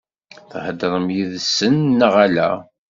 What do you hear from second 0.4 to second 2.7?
Theḍṛem yid-sen neɣ ala?